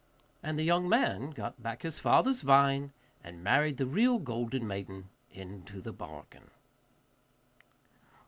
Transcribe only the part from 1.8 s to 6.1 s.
his father's vine and married the real golden maiden into the